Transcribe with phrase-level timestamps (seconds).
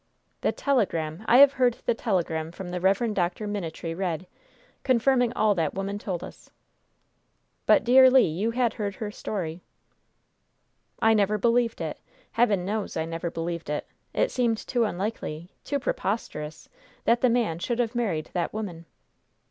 [0.41, 1.21] "The telegram!
[1.27, 3.13] I have heard the telegram from the Rev.
[3.13, 3.45] Dr.
[3.47, 4.25] Minitree read,
[4.81, 6.49] confirming all that woman told us!"
[7.67, 9.61] "But, dear Le, you had heard her story!"
[10.99, 11.99] "I never believed it.
[12.31, 13.85] Heaven knows, I never believed it!
[14.11, 16.67] It seemed too unlikely, too preposterous,
[17.03, 18.87] that the man should have married that woman!"